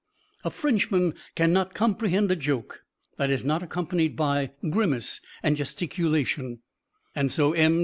A 0.43 0.49
Frenchman 0.49 1.13
can 1.35 1.53
not 1.53 1.75
comprehend 1.75 2.31
a 2.31 2.35
joke 2.35 2.83
that 3.17 3.29
is 3.29 3.45
not 3.45 3.61
accompanied 3.61 4.15
by 4.15 4.49
grimace 4.67 5.21
and 5.43 5.55
gesticulation; 5.55 6.61
and 7.13 7.31
so 7.31 7.53
M. 7.53 7.79